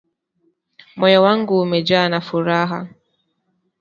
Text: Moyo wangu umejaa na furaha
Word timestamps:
Moyo 0.97 1.21
wangu 1.23 1.61
umejaa 1.61 2.09
na 2.09 2.21
furaha 2.21 2.87